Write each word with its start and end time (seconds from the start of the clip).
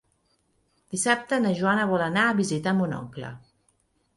Dissabte 0.95 1.39
na 1.43 1.51
Joana 1.61 1.83
vol 1.91 2.05
anar 2.07 2.25
a 2.31 2.35
visitar 2.41 2.75
mon 2.81 2.97
oncle. 3.03 3.31